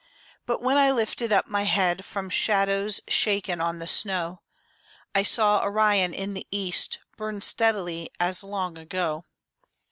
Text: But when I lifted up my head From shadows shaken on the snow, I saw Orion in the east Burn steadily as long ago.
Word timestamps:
But 0.47 0.63
when 0.63 0.77
I 0.77 0.89
lifted 0.91 1.31
up 1.31 1.45
my 1.47 1.61
head 1.61 2.03
From 2.05 2.31
shadows 2.31 3.01
shaken 3.07 3.61
on 3.61 3.77
the 3.77 3.85
snow, 3.85 4.41
I 5.13 5.21
saw 5.21 5.61
Orion 5.63 6.11
in 6.11 6.33
the 6.33 6.47
east 6.49 6.97
Burn 7.17 7.43
steadily 7.43 8.09
as 8.19 8.43
long 8.43 8.79
ago. 8.79 9.25